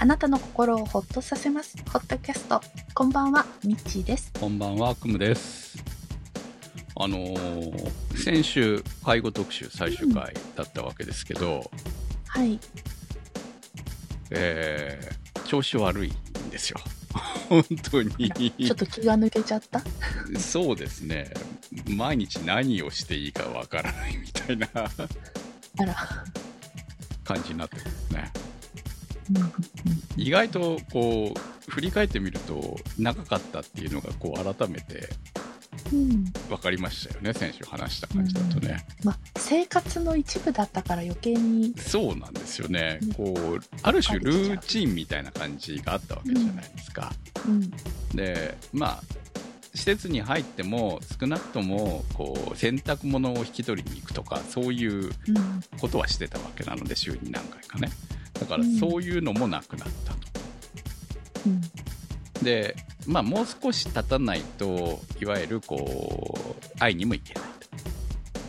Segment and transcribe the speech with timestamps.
[0.00, 1.76] あなたの心をほっとさせます。
[1.92, 2.60] ホットキャスト。
[2.94, 4.32] こんばんは、みっちーです。
[4.38, 5.78] こんばんは、くむです。
[7.00, 11.70] あのー先週、介護特集最終回だったわけですけど、
[12.28, 12.58] はい。
[14.30, 16.78] えー調子悪いんですよ。
[17.48, 18.30] 本当に。
[18.30, 19.80] ちょっと気が抜けちゃった？
[20.38, 21.32] そうですね。
[21.88, 25.96] 毎日何をしていいかわからないみたいなあら。
[27.24, 28.30] 感じになってるんですね。
[29.30, 29.52] うん
[30.16, 35.10] 意外と、こう、振り返ってみると、長かったっていうのが、こう、改めて
[35.92, 36.24] うん。
[36.48, 37.32] 分かりましたよね。
[37.32, 38.84] 先週話した感じだとね。
[39.04, 43.12] まあ、生活の一部だったから余計に、そうなんですよねうん。
[43.14, 47.12] こう、ある種ルーチンみたいな感じがあったわけじゃないですか。
[47.46, 47.70] うん。
[48.14, 49.02] で、まあ、
[49.78, 55.10] 施設に入っても少なくともこう洗濯物を引き取りに行くとかそういううん。
[55.80, 57.88] ことはしてたわけなので週に何回かね
[58.40, 60.18] だからうんそういうのもなくなったと、
[61.46, 61.60] うん。
[62.44, 62.74] で
[63.06, 67.44] まあもう少し経たないといわゆるこう会いにも行けない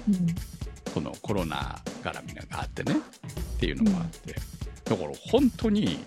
[0.10, 0.28] うん。
[0.28, 4.34] とこのコロナ絡みがあってねっていうのもあって、
[4.86, 6.00] だから本当に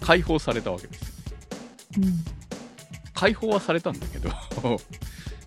[0.00, 1.08] 解放されたわけですよ
[1.98, 2.24] うん。
[3.14, 4.30] 解放はされたんだけど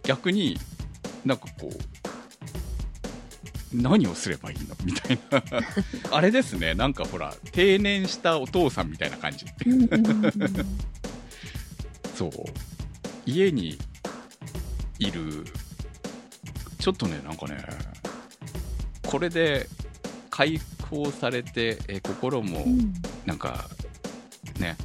[0.04, 0.58] 逆に
[1.26, 1.78] なんかこう
[3.74, 5.44] 何をすればいいのみたいな
[6.18, 9.46] あれですねなんかほら定年したお父さんみたいな感じ。
[12.18, 12.32] そう
[13.28, 13.78] 家に
[14.98, 15.46] いる
[16.80, 17.58] ちょっとねなんかね
[19.06, 19.68] これで
[20.32, 22.94] 解放されてえ心もうん。
[23.26, 23.70] なんか
[24.60, 24.78] ね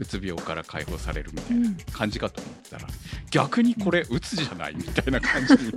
[0.00, 1.76] うつ病から解放されるみたいなうん。
[1.92, 2.88] 感じかと思ったら、
[3.30, 5.72] 逆にこれうつじゃないみたいな感じに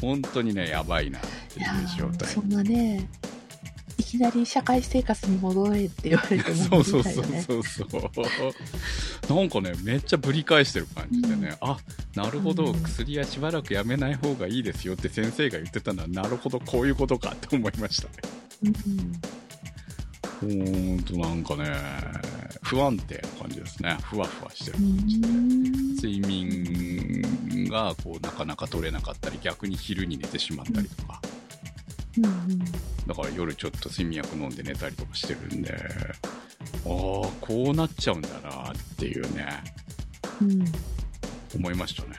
[0.00, 1.66] 本当にねやばいなっていう
[1.98, 2.48] 状態ーそん。
[2.50, 3.08] なね、
[3.98, 7.84] いきなり社会生活に戻れって言われてもそうそうそうそうそ
[9.34, 9.48] うなん。
[9.48, 11.78] かねめっちゃぶり返してる感じでね、あ
[12.14, 18.14] なるほど、うん薬はしばらくやめない方がいいですよって先生が言ってたのはなるほどこういうことかって思いましたね
[18.64, 19.12] うん。
[20.40, 21.64] ほんとなんかね
[22.62, 25.94] 不安定な感じですねふわふわしてるう感じで、ん。
[25.96, 31.20] 睡眠がこうなかなか取れなかったり逆に昼に寝てしまったりとか、
[32.18, 32.58] うん。
[33.06, 37.30] だから夜ちょっと睡眠薬飲んで寝たりとかしてるんでああこ
[37.70, 39.46] うなっちゃうんだなっていうね
[40.42, 40.64] うん。
[41.54, 42.10] 思いましたね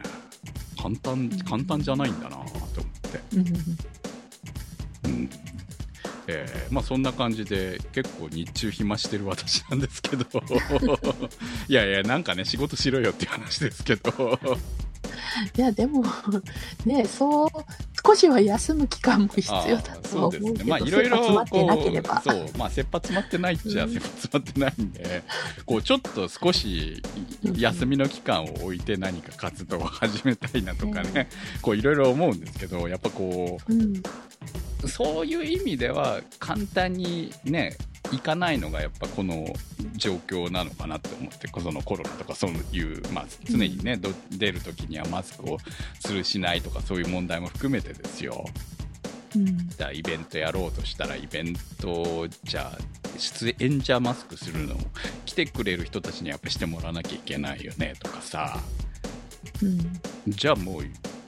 [0.81, 2.47] 簡単簡単じゃないんだなと思っ
[3.11, 5.11] て、うん。
[5.11, 5.29] うん
[6.27, 10.25] えーまあそんな感じで結構日中暇してる私なんですけど
[11.67, 14.39] いやいやなんかね仕事しろよっていう話ですけど
[15.55, 16.03] いや、でも、
[16.85, 17.49] ね、そう、
[18.05, 20.63] 少しは休む期間も必要だあーとそうですね。
[20.65, 22.23] まあいろいろ切羽詰まってなけれこばう、。
[22.23, 25.23] そう、まあ切羽詰まってないっちゃうん切羽詰まってないんで、
[25.65, 27.01] こうちょっと少し
[27.55, 31.29] 休みの期間を置いて何か活動を始めたいなとかね、
[31.61, 34.01] こういろいろ思うんですけど、やっぱこうん。
[34.83, 37.75] う、そういう意味では簡単にね、
[38.11, 39.47] いかないのがやっぱこの
[39.95, 45.57] 状況なのかなって思って、そのコロナとかそういう、まあ常にね、ど出るときにはマスクを
[45.99, 48.45] するしないとかそういう問題も含めてですよ。
[49.35, 49.69] うん。
[49.69, 52.77] じゃあイベントやろうとしたらイベントじゃあ
[53.17, 54.75] 出演者マスクするの
[55.25, 58.59] 来てくれる人たちにやっぱしてもらわなきゃいけないよねとかさ
[59.61, 59.77] うん。
[60.27, 60.83] じゃあもう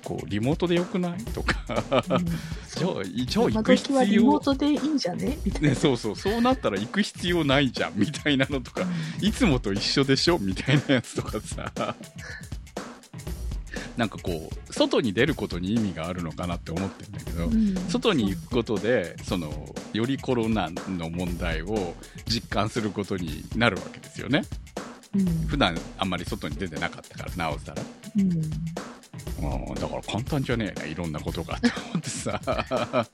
[0.10, 1.24] こうリモートでよくない？
[1.26, 1.56] とか。
[1.68, 2.26] うん。
[2.26, 5.38] じゃあ行今く時はリモー必要トでいいんじゃね？
[5.46, 5.70] みたいな。
[5.70, 6.16] ね、そうそう。
[6.16, 8.82] そうなったら行く必要ないじゃんみたいなのとか。
[9.22, 10.40] いつもと一緒でしょ？
[10.40, 11.72] みたいなやつとかさ。
[13.98, 17.76] なんかこう外に出ることに意味があるのかなって思ってるんだけど、うん。
[17.90, 19.52] 外に行くことでその
[19.94, 21.94] よりコロナの問題を
[22.26, 24.42] 実感することになるわけですよね。
[25.16, 25.26] うん。
[25.48, 27.84] 普段あんまり外に出てなかったからなおさら、
[28.18, 28.42] うん
[29.42, 32.42] うん、だから簡単じゃねえないろんなことがって思ってさ。
[32.46, 33.08] やっ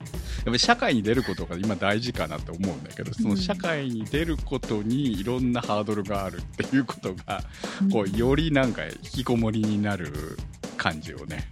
[0.44, 7.42] ぱり社会に出ることが今大事かなと思うんだけどその社会に出ることにいろんなハードルがあるっていうことが
[7.90, 10.38] こうよりなんか引きこもりになる
[10.76, 11.48] 感じをね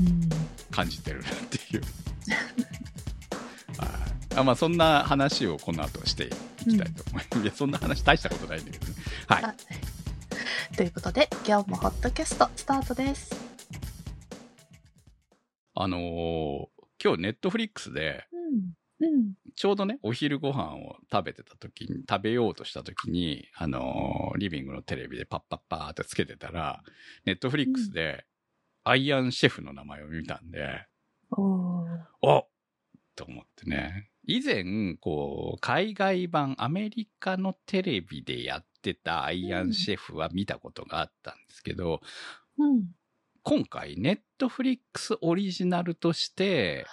[0.00, 0.28] うん。
[0.70, 1.82] 感じてるなっていう。
[3.78, 3.88] はい。
[4.36, 6.30] あまあそんな話をこの後して
[6.66, 8.94] いきたいと思います、いやそんな話大したことないんだけどね。
[9.28, 9.44] はい。
[9.44, 9.54] あ
[10.76, 13.43] ということで、今日もホットキャストスタートです。
[15.74, 16.66] あのー
[17.02, 18.24] 今日ネットフリックスで
[19.00, 19.06] うん。
[19.06, 19.34] うん。
[19.56, 26.82] ちょうどねお昼ご飯を食べてた時に食べようとした時にあのーリビングのテレビでパッパッパーってつけてたら
[27.24, 28.24] ネットフリックスで、
[28.84, 30.86] アイアンシェフの名前を見たんで
[31.30, 31.86] おー
[32.22, 32.48] お
[33.16, 34.10] と思ってね。
[34.26, 42.00] 以前、こう、海外版、アメリカのテレビでやってたアイアンシェフは見たことがあったんですけど、
[42.58, 42.86] うん。
[43.44, 46.86] 今回、ネットフリックスオリジナルとして、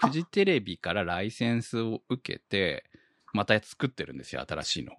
[0.00, 2.84] あフジテレビからライセンスを受けて、
[3.32, 4.92] また作ってるんですよ、新しいの。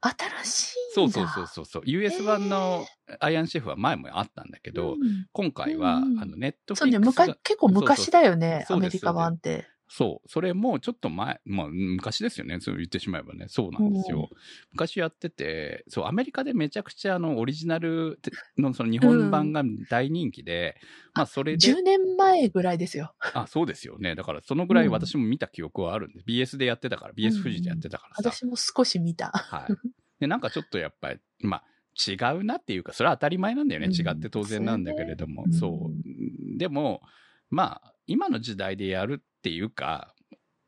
[0.00, 1.30] 新しいそうんそうだ。
[1.30, 1.82] そうそうそう。
[1.86, 2.84] US 版の
[3.20, 9.68] アイアンシェフは前もあったんだけど、うん今回は、うんうんあの、ネットそうね、フリックスが昔、結構昔だよね、そうそうそうアメリカ版って。
[9.96, 10.28] そう。
[10.28, 12.58] それもちょっと前、まあ、昔ですよね。
[12.58, 13.46] そう言ってしまえばね。
[13.48, 14.28] そうなんですよ。
[14.28, 14.38] うん
[14.72, 18.18] 昔やってて、そう、アメリカでめちゃくちゃあの、オリジナル
[18.58, 20.74] のその日本版が大人気で、
[21.14, 23.14] まあ、それで、10年前ぐらいですよ。
[23.34, 24.16] あ、そうですよね。
[24.16, 26.24] だから、そのぐらいうん私も見た記憶はあるんです。
[26.26, 28.30] BS でやってたから、BS 富士でやってたからさ。
[28.32, 29.28] 私も少し見た。
[29.28, 29.74] はい。
[30.18, 31.64] で、なんかちょっとやっぱり、まあ、
[31.96, 33.86] 違うなっていうか、それは当たり前なんだよね。
[33.86, 35.44] うん違って当然なんだけれども。
[35.52, 36.58] そう。
[36.58, 37.00] でも、
[37.48, 40.14] まあ、今の時代でやるっていうか、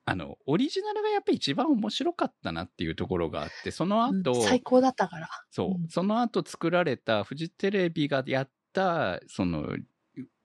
[0.04, 5.30] あの、オリジナルがやっぱり一番面白かったなっていうところがあって、その後、うん最高だったから。
[5.50, 5.88] そう、うん。
[5.88, 9.78] その後作られたフジテレビがやった、その、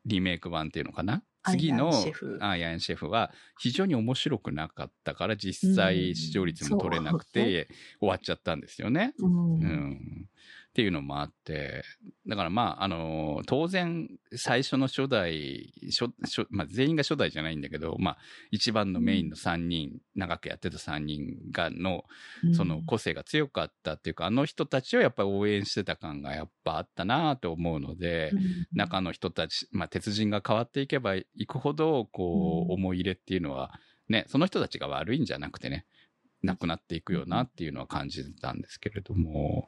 [0.06, 1.24] リメイク版っていうのかな？
[1.44, 2.38] 次のアイアンシェフ。
[2.40, 7.68] アイアンシェフは非常に面白くなかったから実際視聴率も取れなくて
[8.00, 9.14] 終わっちゃったんですよね。
[9.20, 9.60] うん。
[9.60, 10.30] うん
[10.72, 11.84] っていうのもあって、
[12.26, 18.18] だからまあ、あの、当然、最初の初代、初初まあ、全員が初代じゃないんだけど、まあ、
[18.52, 22.06] 一番のメインの3人、長くやってた3人がの、
[22.54, 28.42] その個性が強かったっていうか、あの人たちをやっぱり応援してた感がやっぱあったなと思うので、うん。
[28.72, 32.80] 中の人たち、まあ、鉄人が変わっていけばいくほど、こう、うん。
[32.80, 33.78] 思い入れっていうのは、
[34.08, 35.86] ね、その人たちが悪いんじゃなくてね、
[36.42, 39.68] なくなっていくよなっていうのは感じてたんですけれども、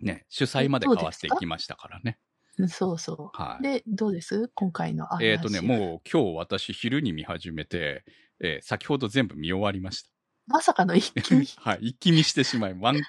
[0.00, 2.18] ね、主催まで変わっていきましたからね。
[2.58, 3.62] うんそうそはう。
[3.62, 4.50] で、どうです？
[4.54, 5.26] 今回のアい。
[5.26, 8.04] イアンシェフえっ、とね、もう今日私昼に見始めて、
[8.40, 10.10] えー先ほど全部見終わりました。
[10.46, 11.46] まさかの一気に。
[11.56, 13.00] はい、一気見してしまい、ワン、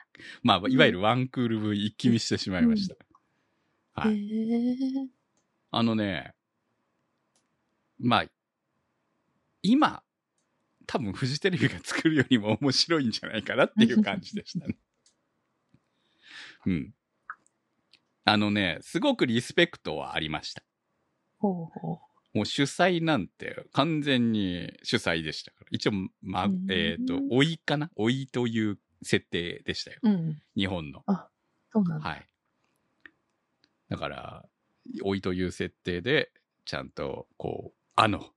[0.44, 2.96] まあ、いわゆるワンクール分一気見してしまいました。
[3.96, 4.16] はへい。
[4.16, 5.08] ー
[5.72, 6.34] あのね、
[8.00, 8.26] まあ、
[9.64, 10.04] 今、
[10.86, 14.78] 多分フジテレビが作るよりも面白いんじゃないかなっていう感じでしたね。
[16.66, 16.94] うん。
[18.26, 20.64] あのね、すごくリスペクトはありました。
[21.40, 22.00] ほうほ
[22.34, 25.68] もう主催なんて完全に主催でしたから。
[25.72, 27.92] 一応、まうん、えっ、と、老いかな？
[27.98, 30.00] 老いという設定でしたよ。
[30.04, 30.10] う。
[30.10, 30.42] うん。
[30.56, 31.04] 日本の。
[31.72, 32.10] そうなんだ。
[32.10, 32.28] はい。
[33.90, 34.46] だから、
[35.04, 36.32] 老いという設定で、
[36.66, 38.32] ちゃんと、こう、あの、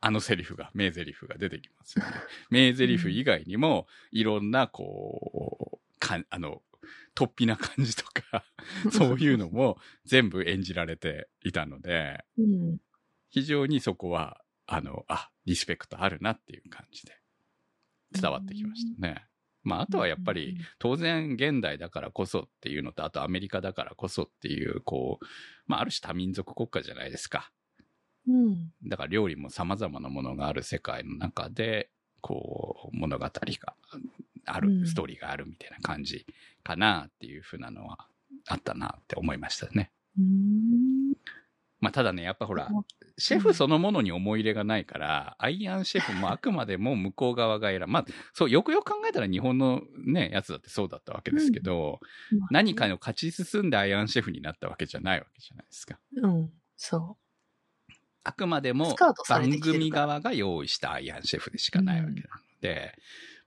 [0.00, 2.12] あのセリフが、名台詞が出てきますよね。
[2.50, 6.62] 名台詞以外にも、いろんな、こう、かん、あの、
[7.14, 8.44] 突飛な感じとか、
[8.92, 12.78] そういうのも全部演じられていたので、うん。
[13.28, 17.20] 非常にそこは、あの、あ、リスペクトあるなっていう感じで
[18.12, 19.26] 伝わってきましたね。
[19.62, 25.24] まあ、あとはやっぱり、当然現代だからこそっていうのと、あとアメリカだからこそっていう、こう、
[25.66, 27.52] まあ、ある種多民族国家じゃないですか。
[28.26, 28.72] うん。
[28.84, 31.90] だから料理も様々なものがある世界の中で、
[32.20, 33.30] こう、物語が
[34.46, 36.26] ある、うんストーリーがあるみたいな感じ
[36.62, 37.98] かなっていうふうなのは
[38.46, 39.90] あったなって思いましたね。
[40.18, 41.14] うん。
[41.80, 42.68] まあ、ただね、やっぱほら、
[43.16, 47.86] シェフそのものに思い入れがないから、アイアンシェフもあくまでも向こう側が選ぶ。
[47.86, 48.04] まあ、
[48.34, 52.00] そう、よくよく考えたら日本のね、やつだってそうだったわけですけど、
[52.32, 55.98] まあ何かの勝ち進んでアイアンシェフになったわけじゃないわけじゃないですか。
[56.16, 56.50] うん。
[56.76, 57.16] そ
[58.22, 58.94] あくまでも
[59.28, 62.20] 番組側が用意したアイアンシェフでしかないわけなの
[62.60, 62.94] で、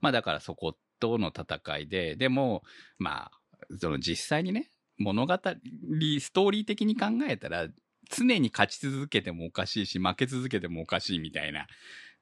[0.00, 2.62] まあだからそことの戦いで、でも、
[2.98, 3.30] まあ、
[3.78, 7.68] その実際にね、物語、ストーリー的に考えたら、
[8.10, 11.66] 常に勝ち続けてもおかしいし、負け続けてもおかしいみたいな。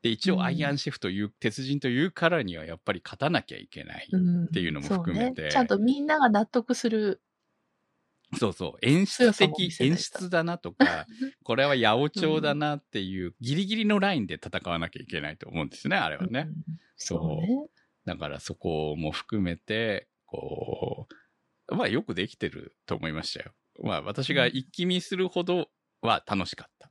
[0.02, 4.08] で、一うん応アイアンシェフという、鉄人というからにはやっぱり勝たなきゃいけない。
[4.12, 4.16] う。
[4.16, 4.44] うん。
[4.46, 5.52] っていうのも含めてそうね。
[5.52, 7.20] ちゃんとみんなが納得する。
[8.38, 8.86] そうそう。
[8.86, 11.06] 演出的演と出だなとか、
[11.44, 16.46] これは八百長だなっていう、ギリギリのラインで戦わなきゃいけないと思うんですよね、あれはね。
[16.48, 16.54] うん
[17.04, 17.66] そうね。
[18.04, 21.06] だからそこも含めて、こ
[21.68, 23.52] う、まあよくできてると思いましたよ。
[23.82, 25.68] まあ私が一気見するほど
[26.00, 26.90] は楽しかった。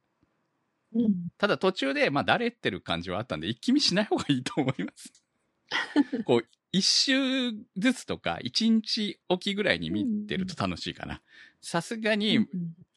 [0.94, 1.14] うん。
[1.38, 5.24] ただ途中で、まあだれってる感じはあったんで、一気見しない方がいいと思います。
[6.26, 11.22] こう、一周ずつとか、一日おきぐらいに見てると楽しいかな。
[11.62, 12.48] さすがに、うん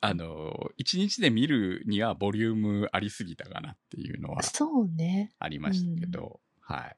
[0.00, 5.32] あの、一日で見るにはボリュームありすぎたかなっていうのはそうね。
[5.38, 6.96] ありましたけど、はい。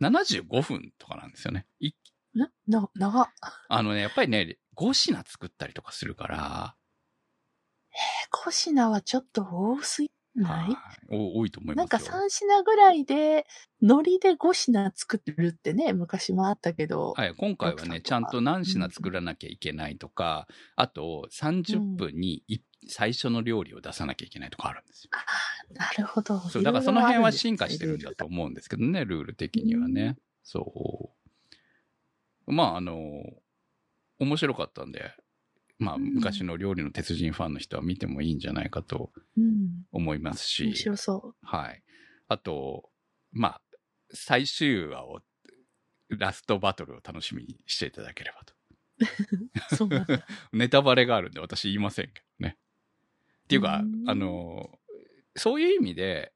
[0.00, 1.66] 75分とかなんですよね。
[1.80, 1.92] いん
[2.34, 2.50] な、
[2.94, 3.28] 長っ。
[3.68, 6.76] あのね、やっぱりね、5品作ったりとかするから、
[7.92, 7.96] え、
[8.30, 10.70] コシナはちょっと多すぎない？
[10.70, 10.76] はい
[11.10, 12.12] お多いと思いなんかますよ。
[12.12, 13.46] 3品ぐらいで、
[13.80, 17.14] 海苔で5品作るってね、昔もあったけど。
[17.16, 25.10] はい、今回はね、ちゃんと何品作らなきゃいけないとか、あと30分にい最初の料理を出さなきゃいけないとかあるんですよ。
[25.74, 26.40] なるほど。
[26.40, 30.16] そう、だからその辺は進化してるんだと思うんですけどね、ルール的にはね。
[30.42, 31.12] そ
[32.46, 32.52] う。
[32.52, 33.22] まあ、あの、
[34.18, 35.12] 面白かったんで、
[35.78, 39.84] まあ、うん昔の料理の鉄人ファンの人は見てもいいんじゃないかとうん。
[39.92, 41.82] 思いますし面、白そはい。
[42.26, 42.90] あと、
[43.30, 43.60] まあ、
[44.12, 45.20] 最終話を、
[46.08, 48.54] ラストバトルを楽しみにしていただければと。
[49.70, 49.76] う。
[49.76, 50.26] そうなんだ。
[50.52, 52.27] ネタバレがあるんで私言いませんけどね。
[53.48, 54.78] っていうかう、んあの、
[55.36, 56.32] そういう意味で、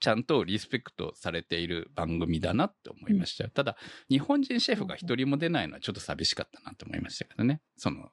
[0.00, 3.50] ちゃんとリスペクトされている番組だなって思いましたよ。
[3.50, 3.76] ただ、
[4.08, 7.60] 日本人シェフが一人も出ないのはちょっと寂しかったなって思いましたけどね。
[7.76, 8.08] その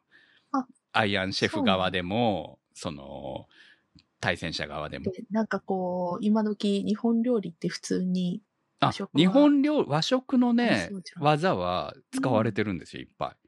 [0.52, 3.48] あ、アイアンシェフ側でも、その、
[4.20, 5.06] 対戦者側でも。
[5.06, 8.42] でなんかこう、今時日本料理って普通に、
[8.80, 13.48] あ日本料和食のね技は使われてるんですよ、いっぱい。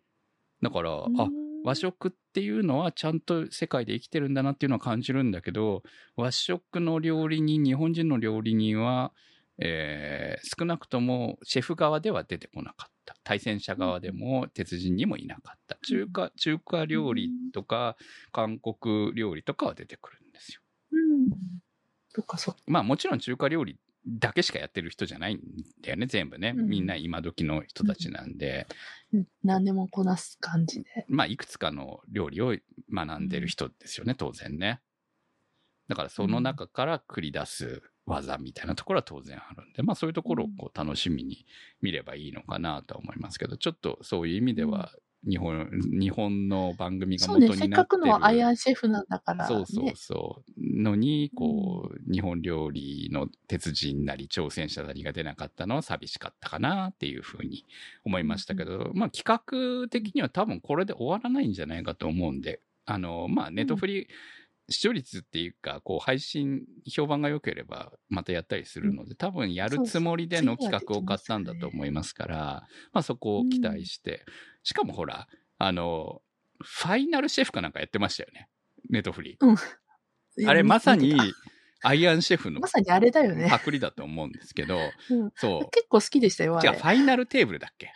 [0.61, 1.29] だから、あ、
[1.63, 5.83] 和食っていうのはちゃんと世界で生きてるんだなっていうのは感じるんだけど、
[6.15, 9.13] 和食の料理人、日本人の料理人は、
[9.61, 13.15] えー少なくともシェフ側では出てこなかった。
[13.23, 15.77] 対戦者側でも鉄人にもいなかった。
[15.85, 17.97] 中華、中華料理とか
[18.31, 20.61] 韓国料理とかは出てくるんですよ。
[20.91, 21.29] うん。
[22.09, 22.61] そっかそっか。
[22.67, 23.77] まあもちろん中華料理
[24.17, 25.39] だけしかやってる人じゃないん
[25.83, 26.53] だよね、全部ね。
[26.55, 28.67] うんみんな今時の人たちなんで。
[29.13, 31.05] うん何でもこなす感じで。
[31.07, 32.55] まあ、いくつかの料理を
[32.91, 34.81] 学んでる人ですよね、当然ね。
[35.87, 41.45] だから、その中から繰り出す技みたいなところは当然あるんで、まあ、そういうところをこう楽しみに
[41.81, 44.91] 見ればいいのかなとは思いますけど、ちょっとそういう意味では、
[45.27, 48.03] 日本、日本の番組がそうね、元になってる。
[48.03, 49.55] せっかくのアイアンシェフなんだから、ね。
[49.55, 50.81] そうそうそう。
[50.81, 57.65] のに、こう、日本料理の鉄人なり挑戦者なりが出なかったのは寂しかったかなっていうふうに
[58.05, 64.07] 思いましたけど、まあ企画的には多分これで終わらないんじゃないかと思うんで、あの、まあネットフリ、
[64.69, 72.37] 視聴率っていうか、こう配信、評判が良ければまたやったりするので、多分やるつもりでの企画を買ったんだと思いますから、
[72.93, 74.23] まあそこを期待して、
[74.63, 76.21] しかもほら、あの、
[76.61, 78.49] ファイナルシェフかなんかやってましたよね。
[78.89, 79.37] ネットフリ。
[80.47, 81.15] あれまさに
[81.81, 83.47] アイアンシェフのたまさにあれだよね。
[83.49, 84.77] パクリだと思うんですけど、
[85.09, 85.69] う んそう。
[85.71, 86.83] 結構好きでしたよ、あ違う、れフ。
[86.83, 87.91] ァイナルテーブルだっけ？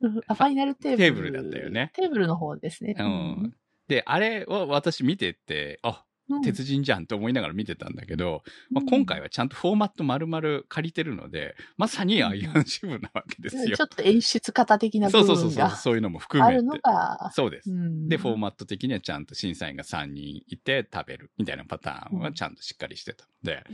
[0.00, 0.96] うんあファイナルテーブル。
[0.98, 2.94] テーブルだったよねテーブルの方ですね。
[2.98, 3.54] うん。
[3.88, 13.76] で、あれを私見てて、あ、うん鉄人じゃんと思いながら見てたんだけど、まあ、今回はちゃんとフォーマット丸々借りてるので、まさにアイアンシェフなわけですよ。
[13.76, 13.84] ちょ。
[13.84, 16.54] っと演出家的な部そうそうそうそう、分がそういうのも含めて。
[16.54, 16.74] あるの。
[16.74, 17.70] が、そうです。
[17.70, 18.08] うん。
[18.08, 23.64] で、フォーマット的にはちゃんと審査員が3人いて食べるみたいなパターンはちゃんとしっかりしてたので、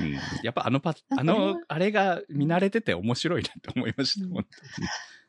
[0.00, 4.32] うん、やっぱあのパ、あの、あれが見慣れてて面白いなって思いました、うん。
[4.32, 4.46] 本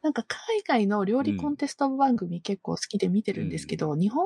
[0.03, 4.25] なんか海外の料理コンテスト番組結構好きで見てるんですけど、日本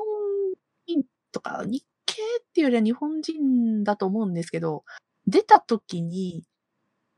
[0.86, 4.84] 人とか日系っていうよりは日本人だと思うんですけど、
[5.26, 6.44] 出た時に、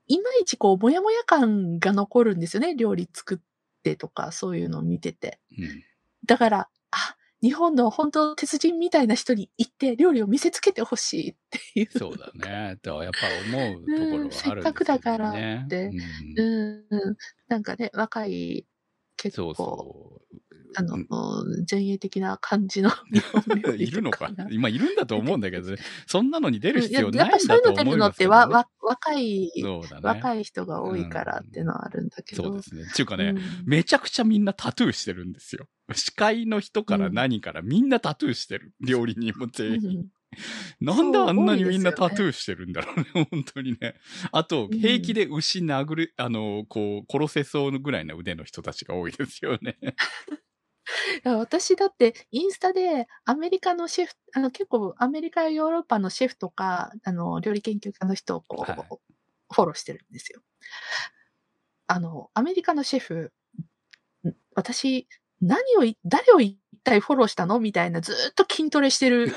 [0.09, 2.75] いまいちこう、もやもや感が残るんですよね。
[2.77, 3.39] 料理作っ
[3.83, 5.41] てとか、そういうのを見てて。
[5.59, 5.85] うん
[6.27, 11.99] だから、あ、日本の本当鉄人みたいな人に行って料理を見せつけてほしいっていう。
[11.99, 12.79] そうだね。
[12.81, 15.91] とやっぱ思うところはあるせっかくだからって
[16.37, 17.17] うんうん、うん。
[17.49, 18.65] なんかね、若い、
[19.17, 20.39] 結そう構、そう。
[20.77, 28.55] あの、うん前衛的な感じの 日本料理いるのかとな今いるんだと思うんだけどね、 そんなのに出る必要うんいやないんだとやっぱそういうの出るのってわ、ね。
[28.55, 29.63] わ、若い、ね。
[30.03, 32.45] 若い人が多いからっていうのはあるんだけど。
[32.45, 32.83] そうですね。
[32.83, 35.69] っていうかね、うんめちゃくちゃみんなタトゥーしてるんですよ。
[35.93, 38.73] 司会の人から何からみんなタトゥーしてる。
[38.81, 40.09] 料理人も全員。
[40.81, 43.95] う んなんであんなにみんなタトゥーしてるんだろうね、 本当にね。
[44.33, 49.79] あと、うん平気で牛殴る、あの、こう、殺せそうぐらいの腕の人たちが多いですよね。
[51.25, 59.15] 私だってインスタでアメリカのシェフ、あの結構アメリカやヨーロッパのシェフとか、あの料理研究家の人をこう、はい
[59.53, 60.41] フォローしてるんですよ。
[61.87, 63.33] あの、アメリカのシェフ、
[64.27, 65.07] ん私、
[65.41, 67.61] 何をい、誰を一体フォローしたの？
[67.61, 69.33] みたいなずーっと筋トレしてる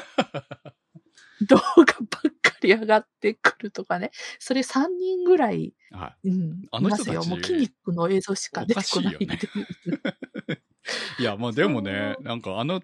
[1.41, 4.11] 動画ばっかり上がってくるとかね。
[4.39, 6.29] それ3人ぐらい、はい。
[6.29, 7.29] うん、あの人たち。
[7.29, 9.47] もう筋肉の映像しか出てこないおかし
[11.19, 12.81] い や、まあでもね、なんかあのう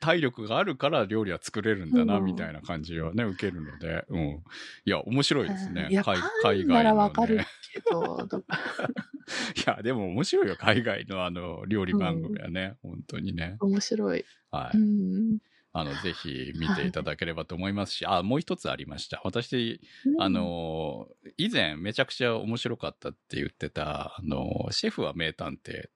[0.00, 4.20] 体力があるから料理は作れるんだな、うんみたいな感じはね、受けるので、うん。
[4.20, 5.88] いや、面白いですね。
[5.90, 7.46] いや、海パ海ンならわかるね。
[7.72, 13.56] けど、 いや、でも面白いよ、海外のあの、料理番組はね、本当にね。
[13.60, 14.24] 面白い。
[14.50, 14.78] はい。
[14.78, 15.38] うん。
[15.74, 19.20] あの、 ぜひ見ていただければと思いますし、あ、もう一つありました。
[19.24, 19.80] 私、
[20.18, 25.88] あ、の、以前めちゃくちゃ面白かったって言ってた、あの、シェフは名探偵。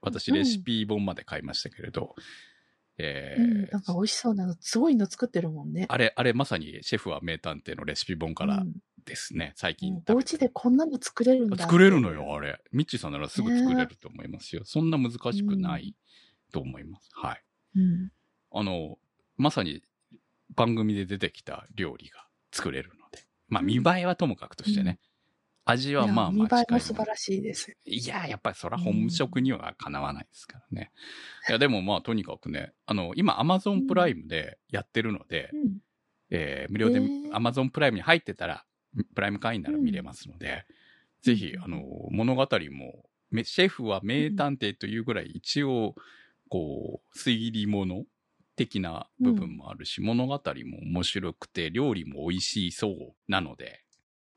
[0.00, 2.14] 私、レシピ本まで買いましたけれど、
[2.96, 5.86] えうん、ーなんか美味しそうなの、すごいの作ってるもんね。
[5.88, 8.74] あれ、あれまさにシェフは名探偵のレシピ本からうん
[9.04, 11.56] ですね、最近うん食べてお家でこんなの作れるんだ。
[11.56, 12.60] 作れるのよ、あれ。
[12.70, 14.62] ミッチーさんならすぐ作れると思いますよ。
[14.64, 15.96] そんな難しくない
[16.52, 17.10] と思います。
[17.12, 17.42] はい。
[17.76, 18.10] うん。
[18.54, 18.98] あの、
[19.36, 19.82] まさに
[20.54, 23.24] 番組で出てきた料理が作れるので。
[23.48, 24.98] まあ見栄えはともかくとしてね。
[25.66, 27.76] 味はまあまあ見栄えものも素晴らしいです。
[27.84, 30.92] いや、やっぱりそら本職にはかなわないですからね。
[31.48, 35.78] いや、でもまあとにかくね、あの、今 Amazon プライムでやってるので、うん。
[36.30, 38.64] えー無料でへー Amazon プライムに入ってたら、
[39.14, 40.64] プライム会員なら見れますので、
[41.22, 45.94] ぜひ、あの、物語も、めシェフは名探偵というぐらい一応、
[46.48, 48.04] こう、推理物
[48.56, 50.40] 的な部分もあるし、物語も
[50.82, 53.84] 面白くて、料理も美味しそうなので、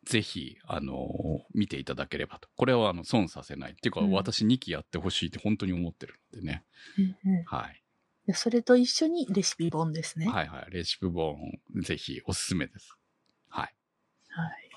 [0.06, 1.08] ぜひ、あの、
[1.54, 2.48] 見ていただければと。
[2.56, 3.74] これは、あの、損させない。
[3.74, 6.64] っていうか、うん私2期やってほしいって本当に思ってるのでね。
[6.98, 7.84] うんうんはい。
[8.26, 10.28] でそれと一緒にレシピ本ですね。
[10.28, 10.72] はいはい。
[10.72, 11.38] レシピ本、
[11.82, 12.98] ぜひおすすめです。
[13.50, 13.76] はい。
[14.30, 14.70] はい。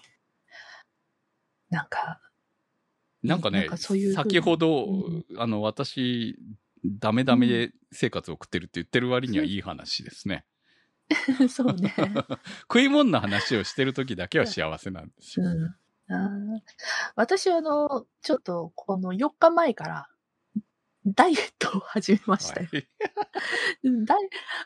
[1.68, 2.20] なんか、
[3.22, 6.36] なんかね、ういう先ほど、うんあの、私、
[6.84, 10.44] ダメダメで生活を送ってるって言ってる割にはいい話ですね。
[11.48, 11.94] そうね。
[12.62, 15.46] 食い物の話をしてる時だけは幸せなんですよ。
[15.46, 15.74] うん
[16.12, 16.60] あー
[17.14, 20.08] 私はあの、ちょっとこの4日前から、
[21.06, 22.68] ダイエットを始めましたよ。
[22.72, 22.88] はい
[23.84, 24.18] うんだい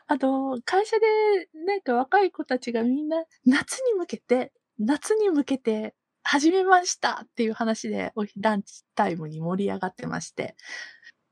[0.07, 1.05] あの、会社で
[1.53, 10.55] なんか若い子たちがみんな夏に向けて、夏に向けて始めましたっていう話でおひランチタイムに盛り上がってまして。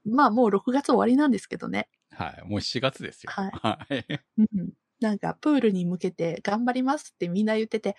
[0.05, 1.89] まあもう6月終わりなんですけどね。
[2.11, 2.47] はい。
[2.47, 3.31] もう7月ですよ。
[3.31, 4.05] はいはい。
[4.37, 4.73] うん。
[4.99, 7.95] なんかプールに向けて頑張りますってみんな言ってて、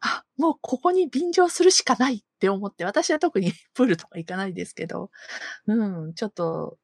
[0.00, 5.10] あ、もうここに便乗するしかないって思って、私は特に プールとか行かないですけど、
[5.66, 6.78] うん、ちょっと、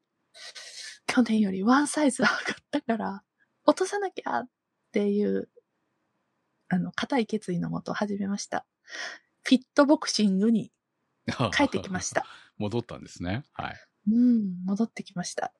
[1.07, 2.37] 去年よりワンサイズ上がっ
[2.71, 3.23] たから、
[3.65, 4.49] 落とさなきゃっ
[4.91, 5.49] ていう、
[6.67, 8.65] あの、固い決意のもと始めました。
[9.43, 10.71] フィットボクシングに
[11.53, 12.25] 帰ってきました。
[12.57, 13.45] 戻ったんですね。
[13.53, 13.75] はい。
[14.07, 15.53] うん、戻ってきました。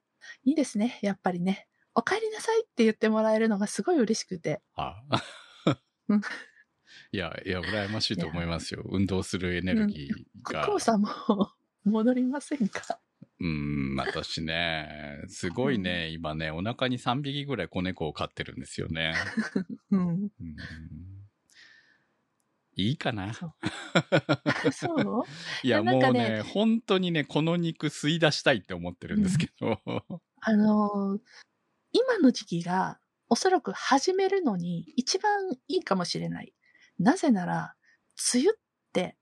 [0.44, 1.68] いいですね、やっぱりね。
[1.96, 4.62] お帰りなさいって言ってもらえるのがすごい嬉しくて。
[4.76, 5.02] あ
[6.10, 6.22] うん
[7.12, 8.84] いや、いや、羨ましいと思いますよ。
[8.86, 10.66] 運動するエネルギーが。
[10.66, 11.08] クコさんも
[11.84, 13.00] 戻りませんか？
[13.40, 19.14] うん、私ね、すごいね、今ね、お腹に3匹ぐらい子猫を飼ってるんですよね。
[19.92, 20.08] うん。
[20.10, 20.30] うん
[22.76, 23.34] いいかな？
[23.34, 23.54] そう
[25.64, 29.80] いや、もうね、本当にね、この肉吸い出したいって思ってるんですけど。
[30.42, 31.20] あのー
[31.98, 36.54] 今の時期がおそらく始めるのに一番いいかもしれない。
[37.00, 37.76] なぜなら、
[38.34, 38.56] 梅雨っ
[38.92, 39.16] て、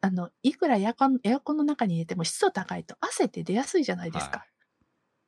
[0.00, 4.38] あの、いくらエアコン、エアコンの中に入れても湿度高いと汗って出やすいじゃないですか。
[4.38, 4.48] はい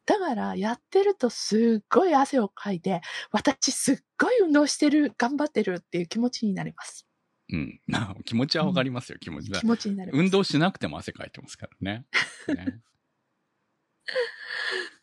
[0.07, 7.07] だから、やってるとすっごい汗をかいて、私すっごい運動してる、頑張ってるっていう気持ちになります。
[7.55, 7.81] うん。
[8.25, 9.67] 気持ちはわかりますよ、気持ちだ気。
[9.67, 10.21] 持ちになります。
[10.21, 12.07] 運動しなくても汗かいてますからね。
[12.49, 12.81] ね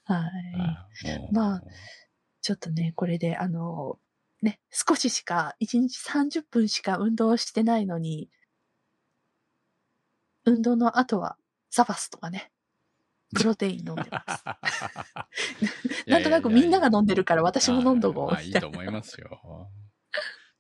[0.04, 1.32] はい。
[1.32, 1.64] まあ
[2.42, 4.00] ちょっとね、これで、あの、
[4.42, 8.30] ね、少ししか、1日30分しか運動してないのに、
[10.46, 11.38] 運動の後は、
[11.70, 12.52] ザバスとかね、
[13.34, 14.44] プロテイン飲んでます。
[16.10, 19.70] なんとなくみんなが飲んでるから私も飲んどこういいと思いますよ。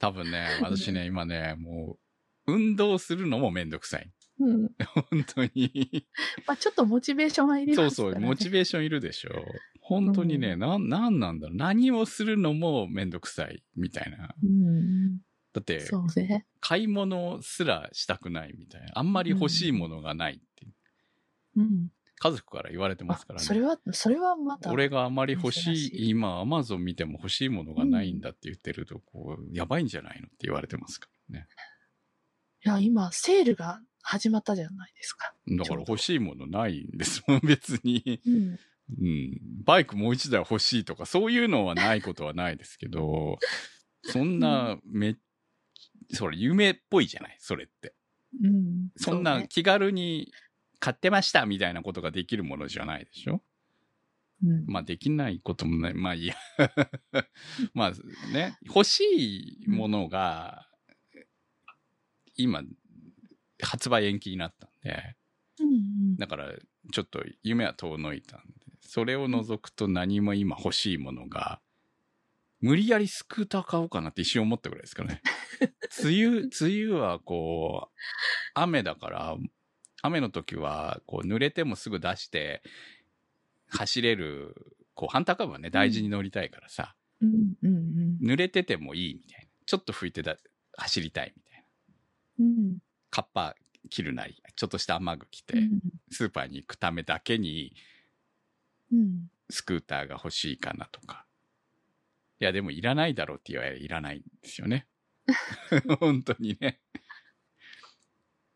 [0.01, 1.99] 多分ね、私ね、今ね、も
[2.47, 4.11] う、運動するのもめんどくさい。
[4.39, 4.69] うん。
[5.11, 6.07] 本当に。
[6.47, 7.91] まあちょっとモチベーションはいりますから、ね。
[7.91, 9.29] そうそう、モチベーションいるでしょ。
[9.79, 11.57] 本当にね、なん、なんなんだろう。
[11.57, 14.33] 何をするのもめんどくさい、みたいな。
[14.43, 15.17] うん。
[15.53, 16.47] だって、そうね。
[16.59, 18.87] 買い物すらしたくないみたいな。
[18.95, 20.67] あんまり欲しいものがないって、
[21.57, 21.89] うん。
[22.21, 23.43] 家族から言われてますからね。
[23.43, 24.71] あそれは、それはまた。
[24.71, 31.47] 俺があまり欲しい、い今、アマゾン見ても欲しいものがないんだって言ってると、こう、やばいんじゃないのって言われてますからね。
[32.63, 35.34] いや、今、セールが始まったじゃないですか。
[35.47, 38.21] だから欲しいものないんですもん、別に。
[38.23, 38.60] うん。
[38.99, 39.39] うん。
[39.65, 43.39] バイクもう一台欲しいとか、そういうのはないことはないですけど、
[44.03, 45.15] そんな、め、
[46.12, 47.95] それ夢っぽいじゃないそれって。
[48.43, 48.89] うん。
[48.95, 50.31] そんな気軽に
[50.82, 53.41] 買ってましたみたいなことができるものじゃないでしょ？
[54.44, 54.65] うん。
[54.67, 55.94] まあできないこともない。
[55.94, 56.36] まあいいや。
[57.74, 57.91] まあ
[58.34, 60.67] ね、欲しいものが、
[62.36, 62.63] 今、
[63.62, 65.15] 発売延期になったんで、
[65.60, 66.52] うんだから
[66.91, 68.46] ちょっと夢は遠のいたんで、
[68.82, 71.62] それを除くと何も今欲しいものが
[72.60, 75.22] 無理やりスクーター買おうかなって一瞬思ったぐらいですかね。
[76.04, 77.98] 梅雨、 梅雨はこう、
[78.56, 79.38] 雨だから、
[80.01, 82.61] 雨の時は、こう、濡れてもすぐ出して、
[83.67, 84.55] 走れる、
[84.93, 89.47] こう、ハンターカブはね、大事に乗りたいからさ、うんうん濡れててもいいみたいな。
[89.65, 90.37] ちょっと拭いてだ、
[90.75, 91.65] 走りたいみたい
[92.39, 92.45] な。
[92.45, 92.65] うん。
[92.65, 92.77] うん。
[93.09, 93.55] カッパ
[93.89, 97.73] 着るなり、ちょっとした雨具着て、うんスーパーに行くためだけに、
[98.91, 99.27] うん。
[99.49, 101.25] スクーターが欲しいかなとか。
[102.39, 104.87] いや、でもいらないだろうって言われいらないんですよね。
[105.99, 106.81] 本当にね。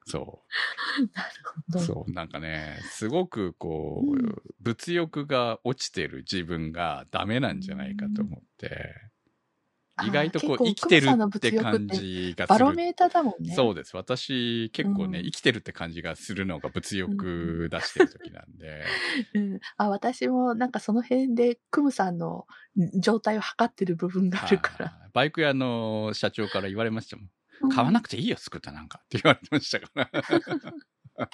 [0.06, 0.44] そ
[1.14, 1.72] なるほう。
[1.72, 1.80] ど。
[1.80, 2.12] そう。
[2.12, 8.96] なんかね、すごくこう、うん物欲が落ちてる自分がダメなんじゃないかと思って、
[10.04, 12.58] 意外とこう生きてるって感じがする。
[12.58, 13.54] バロメーターだもんね。
[13.54, 13.96] そうです。
[13.96, 18.84] 私、結構ね、うん生きてるって感じがするのが物欲出してる時なんで。
[19.36, 19.60] うん。
[19.78, 24.86] あ、私もなんかその辺でクムさんのん状態を測ってる部分があるから。
[24.88, 27.30] はいバイク屋の社長から言われましたもん。
[27.62, 30.10] うん買わなくていいよ、スクーターなんかって言われてましたから。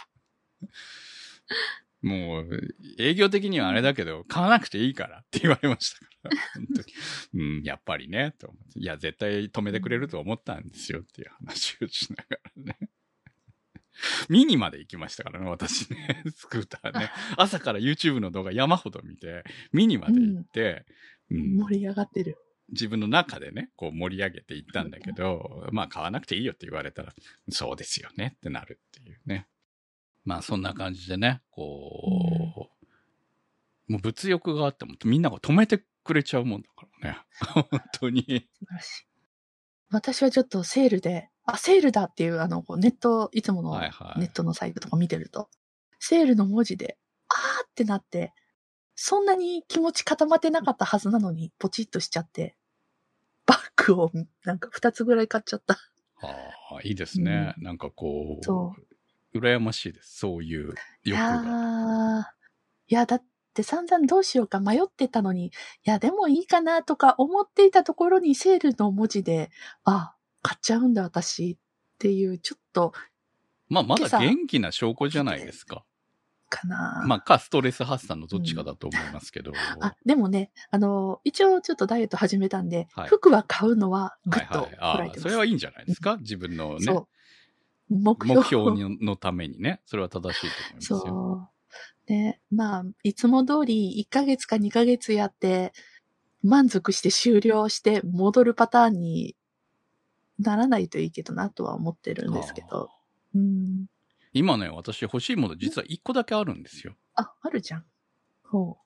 [2.02, 6.32] もう、営業的にはあれだけど、買わなくていいからって言われましたから。
[6.56, 6.88] 本当に。
[7.60, 8.80] うん、やっぱりね、と思って。
[8.80, 12.90] いや、絶対止めてくれると思ったんですよっていう話をしながらね。
[14.30, 16.24] ミニまで行きましたからね、私ね。
[16.36, 17.12] スクーターね。
[17.38, 20.86] 朝から YouTube の動画山ほど見て、ミニまで行って、
[21.30, 22.38] うん盛り上がってる。
[22.72, 27.14] 自分の中でね、こう盛り上げていったんだけど、まあ買わなくていいよって言われたら、
[27.50, 29.48] そうですよねってなるっていうね。
[30.24, 32.70] まあそんな感じでね、こ
[33.88, 37.18] う、もう物欲があってもみんなが止めてくれちゃうもんだからね。
[37.70, 38.24] 本当に。
[38.24, 39.06] 素晴らしい。
[39.90, 45.50] 私はちょっとセールで、あ、セールだっていう、あの、こうネット、いつものはいはいネットのサイトとか見てると、
[46.00, 48.34] セールの文字で、あーってなって、
[48.96, 52.56] そんなに気持ち固まってなかったはずなのに、ポチッとしちゃって、
[53.78, 54.12] バッグを
[54.46, 55.76] なんか2つぐらい買っちゃった。
[56.22, 56.28] あ
[56.78, 57.54] あ、いいですね。
[57.58, 58.74] なんかこう、そ
[59.34, 60.18] 羨ましいです。
[60.20, 62.34] そういうい欲が。
[62.88, 65.52] いや、だって散々どうしようか迷ってたのに、い
[65.84, 69.50] や、でもいいかなとか思っていたところにセールの文字で、
[69.84, 72.94] あ、買っちゃうんだ私っていう、ちょっと、
[73.70, 75.86] まあまだ元気な証拠じゃないですか。
[76.52, 77.04] かな。
[77.08, 79.54] まあかストレス発散のどっちかだと思いますけど。
[79.80, 84.78] あ、でもね、あの、一応ちょっとダイエット始めたんで、はい服は買うのはぐっとはいはい。
[84.80, 85.22] ああこらえてます。
[85.22, 86.18] それはいいんじゃないですか？
[86.18, 86.86] 自分のね。
[86.86, 87.08] そ
[87.90, 87.96] う。
[87.96, 89.82] 目標目標にのためにね。
[89.86, 91.00] それは正しいと思いますよ。
[91.00, 91.50] そ
[92.10, 92.12] う。
[92.12, 95.74] ね、まあ、いつも通り1ヶ月か2ヶ月やって、
[96.44, 99.36] 満足して終了して戻るパターンに
[100.40, 102.90] ならないといいけどなとは思ってるんですけど。
[103.36, 103.86] うん。
[104.34, 106.96] 今ね、私欲しいもの実は1個だけあるんですよ。
[107.16, 107.86] あ、あるじゃん。
[108.44, 108.78] ほ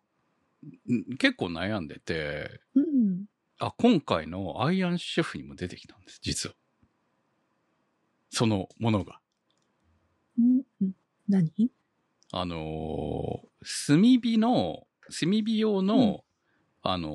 [0.92, 2.82] ん結構悩んでて、う。
[2.82, 3.26] うん。
[3.60, 6.56] あ、今回のアイアンシェフにも出てきたんです、実は。
[8.30, 9.20] そのものが。
[10.38, 10.92] うんうん
[11.30, 11.70] 何？
[12.32, 14.88] あのー炭火の、
[15.20, 16.24] 炭火用の、
[16.84, 17.14] あのー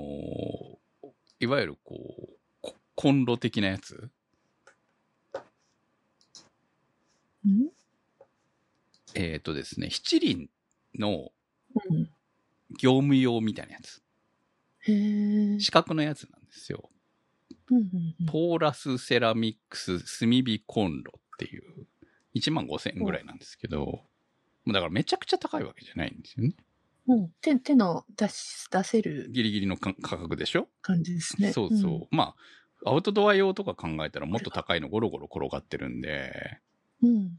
[1.43, 4.11] いわゆるこう、こコンロ的なやつ
[7.45, 7.71] うん？
[9.15, 10.49] えっ、とですね、七輪
[10.99, 11.33] の
[11.89, 12.11] うん。
[12.79, 14.03] 業務用みたいなやつ。
[14.81, 15.61] へえ。
[15.61, 16.91] 四角のやつなんですよ。
[17.71, 17.85] うんうん
[18.21, 21.87] うんポーラスセラミックス炭火コンロっていう、
[22.35, 24.05] 1万5千円ぐらいなんですけど、も
[24.67, 26.55] うだからめちゃくちゃ高いわけじゃないんですよね。
[27.09, 27.29] うん。
[27.41, 31.53] 手、手の出し、出せるギリギリのか価格でしょ、感じですね。
[31.53, 32.15] そうそう。
[32.15, 32.35] ま
[32.85, 36.61] あ、アウトドア用とか考えたらもっと高いのゴロゴロ転がってるんで、
[37.03, 37.39] うん。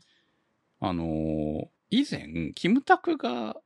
[0.81, 0.89] うん。
[0.89, 3.57] あのー以前、キムタクが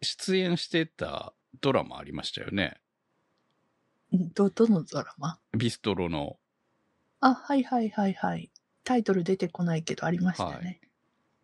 [0.00, 2.80] 出演してたドラマありましたよね。
[4.34, 5.38] ど、どのドラマ？
[5.52, 6.38] ビストロの。
[7.20, 8.50] あ、はいはいはいはい。
[8.82, 10.88] タイトル出てこないけどありましたはねい。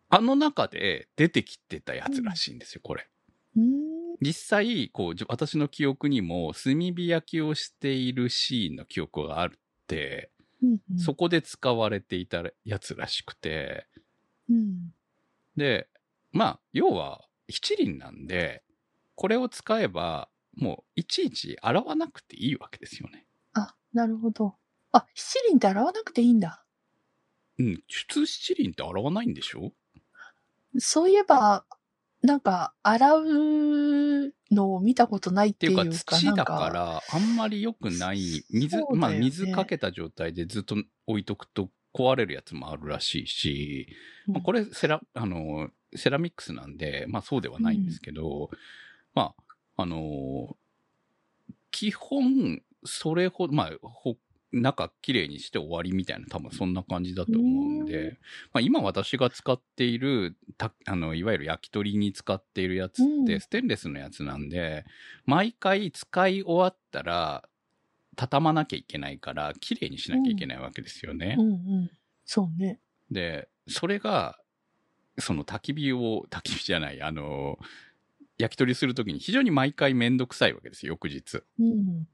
[0.09, 3.07] あの中で出てきてたやつらしいんですよ、これ。
[3.55, 3.65] うーん。
[4.21, 9.51] 実際、こう、じ私の記憶にも、炭火焼きをしているシーンの記憶があっ
[9.85, 10.31] て、
[10.63, 13.85] うんうんそこで使われていたやつらしくて、
[14.53, 14.93] うん。
[15.55, 15.87] で、
[16.31, 18.63] まあ、要は、七輪なんで、
[19.15, 23.25] これを使えば、もう、いちいち洗わなくていいわけですよね。
[23.53, 24.55] あ、なるほど。
[24.91, 26.65] あ、七輪って洗わなくていいんだ。
[27.59, 29.73] うん、普通七輪って洗わないんでしょ？
[30.79, 31.65] そういえば、
[32.21, 43.87] なんか、洗うのを見たことないっってていういうか、か、土だか、から、あんまり良くない、水、ねまあ、水かけた状態でずっと置いとくと壊れるやつもあるらしいし、
[44.27, 48.49] まあ、これセラ、あの、セラミックスなんで、まあそうではないんですけど、
[49.13, 49.33] ま
[49.77, 50.55] あ、あの、
[51.71, 54.17] 基本、それほど、まあ、ほ
[54.53, 58.19] 中綺麗にして終わりみたいな、多分そんな感じだと思うんうで、
[58.53, 63.25] まあ、今私が使っている、たあの、いわゆる焼き鳥に使っているやつっうん。
[63.25, 64.85] て、ステンレスのやつなんで、
[65.25, 67.43] 毎回使い終わったら、
[68.15, 71.35] 畳まなきゃいけないから、綺麗にしなきゃいけないわけですよね。
[71.37, 71.91] うんうん。
[72.25, 72.79] そうね。
[73.11, 74.39] で、それが、
[75.19, 77.57] その焚き火を、焚き火じゃない、あの、
[78.37, 81.43] 焼き鳥するときに非常に毎回めんどくさいわけですよ、翌日。
[81.59, 82.07] うん。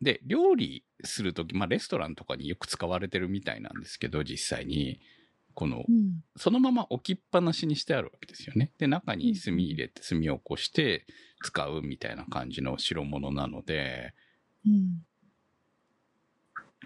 [0.00, 5.00] で、料理するとき、まあレストランとかによく使われてるみたいなんですけど、実際に、
[5.54, 6.22] このう、ん。
[6.36, 8.72] そのまま置きっぱなしにしてあるわけですよね。
[8.78, 11.06] で、中に炭入れて炭を起こして
[11.42, 14.14] 使うみたいな感じの代物なので、
[14.66, 15.04] うん。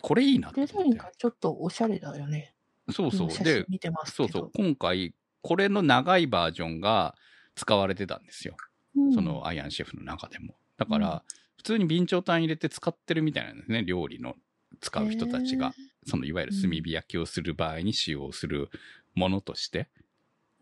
[0.00, 0.90] これいいなとデザイ。
[0.90, 2.54] ンがちょっとおしゃれだよね。
[2.90, 3.28] そうそう。
[3.28, 4.12] で真、見てます。
[4.12, 4.50] そうそう。
[4.54, 7.14] 今回、これの長いバージョンが
[7.54, 8.56] 使われてたんですよ。
[8.96, 10.54] うんそのアイアンシェフの中でも。
[10.78, 11.22] だから、
[11.56, 13.84] 普通に備長炭入れて使ってるみたいなんですね。
[13.84, 14.36] 料理の
[14.80, 15.74] 使う人たちが。
[16.06, 18.70] そのいわゆる炭火焼きをする場合に使用する
[19.14, 19.88] ものとして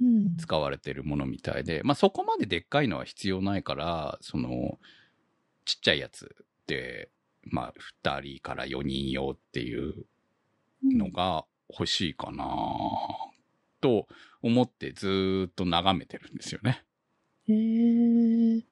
[0.00, 0.36] うん。
[0.36, 4.78] 使われてるものみたいで、まあそこまででっかいのは必要ないから、その、
[5.64, 6.34] ちっちゃいやつで、
[7.44, 7.74] まあ
[8.04, 10.06] 2人から4人用っていう
[10.82, 12.46] のが欲しいかな
[13.80, 14.06] と
[14.42, 16.84] 思ってずーっと眺めてるんですよね。
[17.48, 18.62] へえ。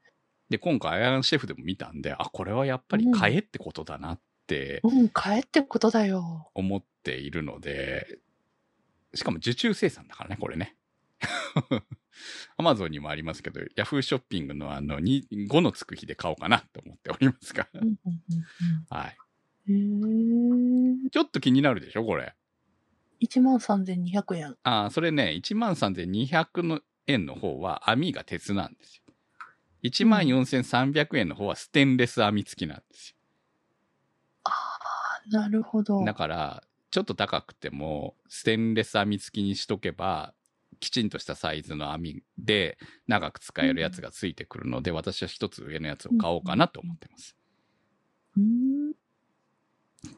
[0.48, 6.50] で、今回アイアンシェフでも見たんで、あ、これはやっぱり買えってことだなってうん、買えってことだよ。
[6.54, 8.18] 思っているので、
[9.14, 10.76] しかも受注生産だからね、これね。
[12.56, 17.68] アマゾンにもありますけど、ヤフーショッピングのあの、2 5のつく日で買おうかなと思っておりますが。
[18.90, 19.16] はい。
[21.10, 22.34] ちょっと気になるでしょ、これ。
[23.20, 24.56] 13,200円。
[24.64, 29.14] あーそれね、13,200の円の方は網が鉄なんですよ。
[29.84, 33.16] 14,300円の方はステンレス網付きなんですよ。
[34.44, 36.04] ああ、なるほど。
[36.04, 40.34] だから、ちょっと高くても、ステンレス網付きにしとけば、
[40.82, 47.36] きちんとしたサイズの網で長く使えるやつがついてくるので、私は一つ上のやつを買おうかなと思ってます。
[48.36, 48.92] うん。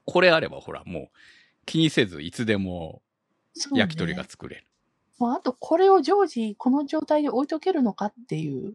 [0.07, 1.09] これあればほら、もう
[1.67, 3.03] 気にせずいつでも
[3.75, 4.67] 焼き鳥が作れる。
[5.19, 8.75] まあ、あと、これを常時、この状態で置いとけるのかっていう、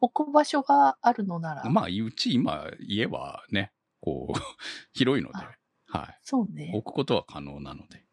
[0.00, 1.64] 置く場所があるのなら。
[1.70, 4.38] まあ、うち今、家はね、こう、
[4.92, 5.38] 広いので、
[5.86, 6.18] はい。
[6.22, 6.72] そうね。
[6.74, 8.04] 置くことは可能なので。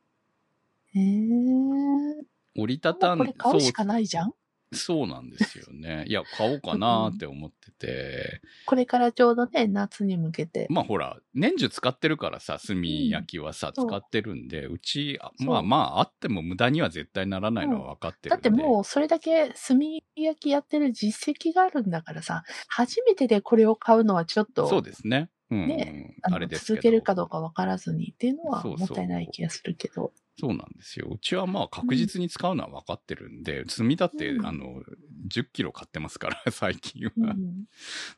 [0.94, 2.37] へえ。
[2.58, 4.34] 折りたたんこれ買うしかないじゃん？
[4.74, 6.04] そうなんですよね。
[6.10, 8.42] いや、買おうかなって思ってて。
[8.66, 10.68] これからちょうどね、夏に向けて。
[10.70, 18.50] まあほら、年中使ってるからさ、炭焼きはさ、そう使ってるんで、うち、まあまあ、あっても無駄には絶対ならないのは分かってるんで。
[18.50, 19.80] だってもうそれだけ炭
[20.16, 25.30] 焼きやってる実績があるんだからさ、初めてでこれを買うのはちょっと、そうですね。
[25.50, 26.66] うん、ねあれです。
[26.66, 29.94] 続けるかどうかわからずにっていうのはそうそうもったいない気がするけど。
[29.94, 30.12] そう
[30.46, 31.08] なんですよ。
[31.10, 34.84] うちはまあ確実に使うのは分かってるんで、炭だって、うんあの、
[35.30, 37.12] 10キロ買ってますから、 最近は。
[37.18, 37.66] うん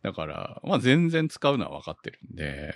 [0.02, 2.76] だから、まあ全然使うのは分かってるんで、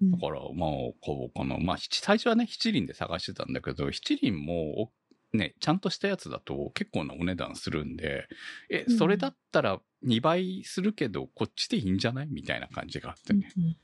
[0.00, 0.70] うんだから、まあ、
[1.04, 1.58] 買おうかな。
[1.58, 4.92] まあ、七最初はね、七輪で探してたんだけど、七輪も、お
[5.34, 8.26] ね、ちゃんとしたやつだと結構なお値段するんで、
[8.70, 13.52] え、うんそれだったら2倍するけど、こっちでいいんじゃないみたいな感じがあってね。
[13.58, 13.76] うん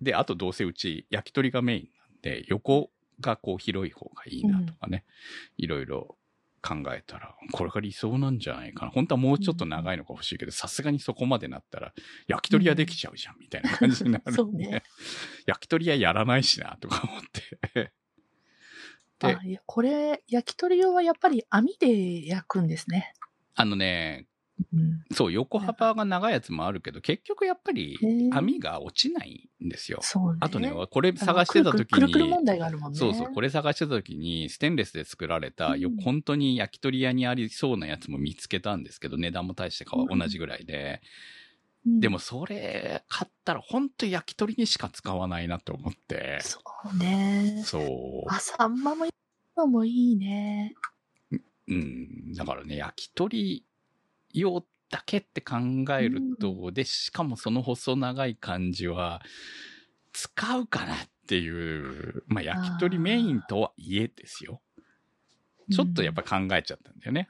[0.00, 5.04] で、あとどうせうち焼き鳥がメインなんで、横がこう広い方がいいなとかね、
[5.56, 6.16] いろいろ
[6.64, 8.90] 考えたら、これが理想なんじゃないかな。
[8.90, 11.92] 本当はもうちょっと長いのが欲しいけど、さすがにそこまでなったら、
[12.26, 14.82] 焼き鳥屋できちゃうじゃん、みたいな感じになるんで、そうね
[15.46, 17.60] 焼き鳥屋やらないしな、とか思って。
[17.74, 17.92] で
[19.20, 23.12] あ、これ、焼き鳥用はやっぱり網で焼くんですね。
[23.54, 24.33] あのね、うん。
[25.12, 27.98] そう、横幅が長いやつもあるけど、結局やっぱり
[28.32, 29.98] 網が落ちないんですよ。
[30.02, 30.38] そうね。
[30.40, 32.98] あとね、これ探してた時あのくるくる問、題があるもんね。
[32.98, 41.00] そうそう、これ探してた時に、ステンレスで作られた、ようん本当に焼き鳥屋にありそうなやつも見つけたんですけど、値段も大して同じぐらいで。
[41.02, 41.08] うん
[41.86, 46.38] でもそれ買ったら本当焼き鳥にしか使わないなと思って。
[46.40, 46.58] そ
[46.94, 47.62] うね。
[47.66, 47.82] そう。
[48.26, 49.12] あ、サンマもいい
[49.54, 50.74] のもいいね。
[51.68, 52.32] うん。
[52.32, 53.66] だからね、焼き鳥
[54.34, 55.56] 用だけって考
[55.98, 59.22] えると、で、しかもその細長い感じは、
[60.12, 64.60] 使うかなっていう、まあ焼き鳥メインとはいえですよ。
[65.72, 67.28] ちょっとやっぱ考えちゃったんだよね。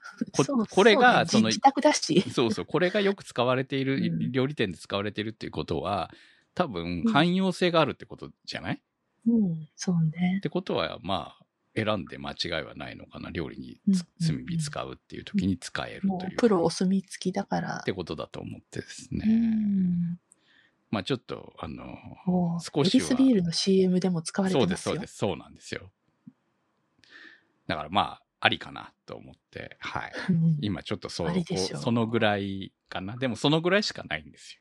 [0.49, 2.21] うこれがそのそうね自宅だし。
[2.33, 6.11] そうそう、これがよく使われている、うん料理店で使われているっていうことは、
[6.55, 8.79] 多分うん汎用性があるってことじゃない、っ
[9.27, 10.41] うん、そうね。
[10.43, 11.44] てことは、まあ、
[11.77, 13.31] 選んで間違いはないのかな。
[13.31, 13.81] 料理に
[14.27, 16.37] 炭火使うっていう時に使えるという。
[16.37, 17.85] プロお墨付きだからっ。
[17.85, 19.27] てことだと思ってですうね。
[19.27, 20.19] ん。
[20.91, 21.97] まあちょっと、あの、
[22.61, 24.95] 少しはスビールの CM でも使われてそうです、ますよ。
[24.95, 25.91] そうです、そうなんですよ。
[27.67, 30.13] だからまあ、ありかなと思って、はい。
[30.29, 33.17] うん今ちょっとそうそのぐらいかな。
[33.17, 34.61] でもそのぐらいしかないんですよ。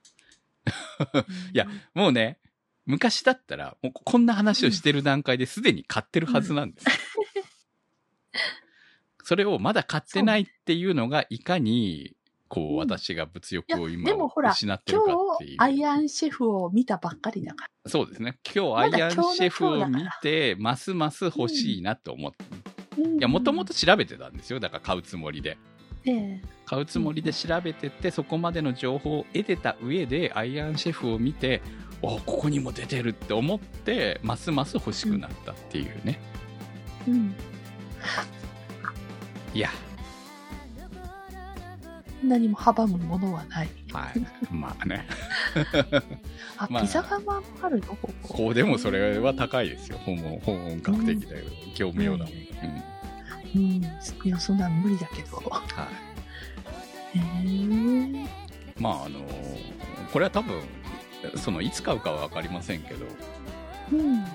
[1.53, 2.39] いや、もうね、
[2.85, 6.91] 昔だったら、もうこんな話をしてる段階ですでに買ってるはずなんですよ。
[9.23, 12.13] それをまだ買ってないっていうのが、いかに、
[12.49, 14.11] こう、うん私が物欲を今
[14.51, 15.55] 失ってるかっていう。
[15.55, 17.89] 今日、アイアンシェフを見たばっかりだから。
[17.89, 18.37] そうですね。
[18.53, 22.45] 今日アイアンシェフを見て、ますます欲しいなと思って。
[23.01, 24.59] うんいや、もともと調べてたんですよ。
[24.59, 25.57] だから買うつもりで。
[26.05, 31.61] ええ買うつもりで調べてて、そこまでの情報を得てた上で、アイアンシェフを見て、
[32.03, 36.19] おここにも出てるって思って、ますます欲しくなったっていうね。
[37.07, 37.33] うん。
[39.53, 39.69] いや、
[42.21, 43.69] 何も阻むものはない。
[43.93, 44.53] はい。
[44.53, 45.05] まあね。
[46.57, 47.87] あ、まあピザ窯もあるの？
[47.87, 48.13] ここ。
[48.21, 49.97] こうでもそれは高いですよ。
[49.99, 51.45] 本本本格的だよ。
[51.75, 52.33] 業務用だもん。
[52.33, 52.43] うん。
[53.55, 53.81] うん。
[54.25, 55.37] いや、そんなん無理だけど。
[55.37, 55.63] は
[57.15, 57.17] い。
[57.17, 58.27] へえ。
[58.77, 59.19] まああの
[60.11, 60.61] これは多分、
[61.37, 63.05] そのいつ買うかは分かりませんけど、
[63.91, 63.99] うん。
[63.99, 64.25] うん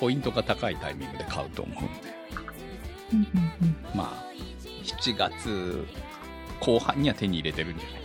[0.00, 2.14] ポイントが高いタイミングで買うと思うんで、
[3.12, 3.76] うんうん。
[3.94, 4.24] まあ、
[4.82, 5.86] 7月
[6.58, 8.00] 後半には手に入れてるんじゃないか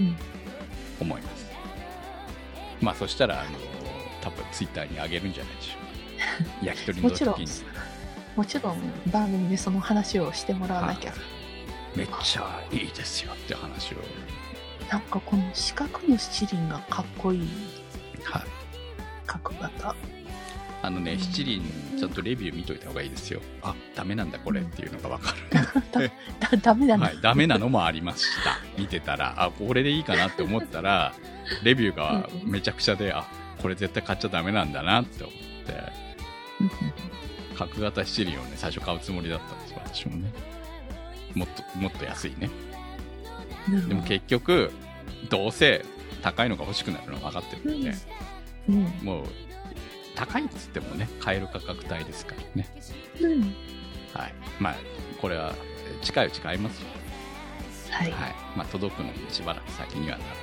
[0.00, 0.14] うん。
[0.14, 0.20] と
[1.00, 1.46] 思います。
[2.80, 3.50] まあそしたら、あの
[4.20, 6.50] 多分ツイッターに上げるんじゃないでしょうか。
[6.66, 7.50] 焼き鳥のもちろん時に。
[8.34, 11.14] もちろん番組でその話をしてもらわなきゃ。
[11.94, 13.98] めっちゃいいですよって話を。
[14.90, 17.48] なんかこの四角の七輪がかっこいい
[18.24, 18.42] はい。
[19.26, 19.94] 角型。
[20.80, 21.62] あのね、うん七輪、
[21.98, 23.40] ちゃんとレビュー見といた方がいいですよ。
[23.62, 25.34] あ、ダメなんだこれっていうのがわか
[25.98, 26.10] る。
[26.40, 27.06] だ、ダメだな。
[27.06, 28.58] はい、ダメなのもありました。
[28.78, 31.12] 見てたら、あ、これでいいかなって思ったら、
[31.62, 33.26] レビューがめちゃくちゃで、あ、
[33.60, 35.72] これ絶対買っちゃダメなんだなって思って、
[36.60, 36.70] うん
[37.58, 40.32] 角型七輪をね、最初買うつもりだったんですよ、私もね。
[41.34, 42.48] もっと、もっと安いね。
[43.88, 44.70] でも結局、
[45.28, 45.84] どうせ
[46.22, 47.92] 高いのが欲しくなるのは分かってるんで、
[48.68, 48.82] うん。
[49.02, 49.24] もう、
[50.14, 52.68] 高いっつってもね、買える価格帯ですからね。
[53.20, 53.42] うん。
[54.14, 54.34] はい。
[54.58, 54.76] まあ、
[55.20, 55.54] これは、
[56.02, 56.88] 近いうち買いますよ。
[57.90, 58.10] はい。
[58.10, 58.34] はい。
[58.56, 60.38] まあ、届くのもしばらく先にはなるので。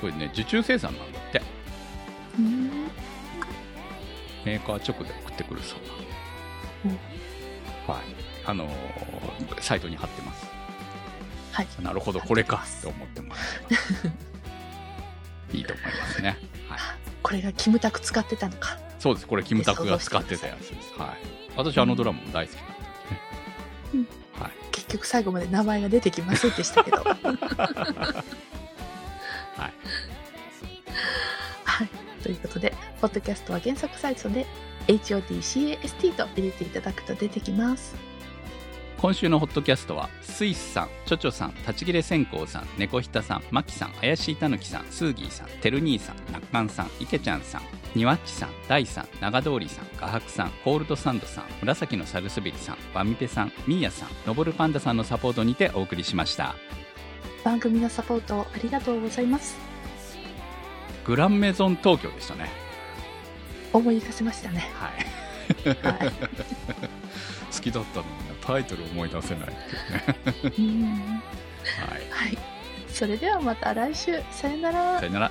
[0.00, 1.42] これね、受注生産なんだって。
[2.38, 2.70] うん
[4.44, 5.78] メーカー直で送ってくるそう
[6.84, 6.90] うん
[7.88, 7.94] な。
[7.94, 8.04] はい。
[8.44, 10.46] あのーサイトに貼ってます。
[11.54, 11.68] はい。
[11.80, 13.60] なるほど、これかって思ってます。
[15.52, 16.36] いいと思いますね。
[16.68, 16.80] はい。
[17.22, 18.76] これがキムタク使ってたのか。
[18.98, 19.26] そうです。
[19.26, 20.92] これ、キムタクが使ってたやつです。
[20.98, 21.18] はい。
[21.56, 22.88] 私、あのドラマも大好きだったんでね。
[23.94, 24.08] うん
[24.42, 24.52] はい。
[24.72, 26.96] 結局最後まで名前が出てきませんでしたけど。
[27.06, 27.16] はい。
[31.64, 31.88] はい。
[32.24, 34.44] ということで、ポッドキャストは原作サイトで
[34.88, 37.94] HOTCAST と入れていただくと出てきます。
[39.04, 47.62] 今週のホットキャストはスイスさん、チョチョさん、立ち切れ線香さん、猫ひたさん、マキさん、怪しいたぬきさん、スーギーさん、てる兄さん、なっかんさん、いけちゃんさん、
[47.94, 56.54] にわっちさん、ダイさん、長通りさん、画伯さん、コールドサンドさん、紫のサルスベリさん、バミペさん、ミーヤさん、のぼるパンダさんのサポートにてお送りしました。
[57.44, 59.58] 番組のサポートありがとうございます。
[61.04, 62.48] グランメゾン東京でしたね。
[63.70, 64.70] 思い出せましたね。
[64.72, 65.74] はい。
[65.82, 66.93] はい。
[67.54, 69.50] 好きだったのにタイトル思い出せないっ
[70.44, 70.54] ていうね。
[70.58, 71.22] うん
[71.64, 72.02] はい。
[72.10, 72.38] はい。
[72.88, 74.22] それではまた来週。
[74.30, 75.06] さよならさ。
[75.06, 75.30] よなら。